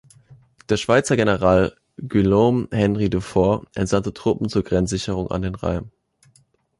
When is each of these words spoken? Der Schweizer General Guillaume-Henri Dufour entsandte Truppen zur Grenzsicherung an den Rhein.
Der 0.67 0.77
Schweizer 0.77 1.15
General 1.15 1.77
Guillaume-Henri 1.97 3.11
Dufour 3.11 3.67
entsandte 3.75 4.11
Truppen 4.15 4.49
zur 4.49 4.63
Grenzsicherung 4.63 5.29
an 5.29 5.43
den 5.43 5.53
Rhein. 5.53 5.91